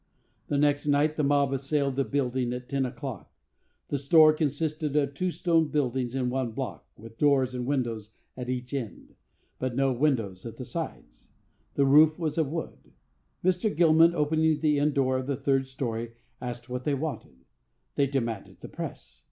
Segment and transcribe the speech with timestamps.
[0.47, 3.31] The next night the mob assailed the building at ten o'clock.
[3.89, 8.49] The store consisted of two stone buildings in one block, with doors and windows at
[8.49, 9.13] each end,
[9.59, 11.29] but no windows at the sides.
[11.75, 12.93] The roof was of wood.
[13.45, 13.77] Mr.
[13.77, 17.45] Gilman, opening the end door of the third story, asked what they wanted.
[17.93, 19.19] They demanded the press.